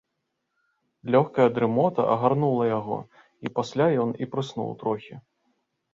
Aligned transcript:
Лёгкая 1.15 1.45
дрымота 1.57 2.07
агарнула 2.15 2.65
яго, 2.79 2.97
а 3.45 3.55
пасля 3.59 3.87
ён 4.05 4.09
і 4.25 4.33
прыснуў 4.33 4.69
трохі. 4.85 5.15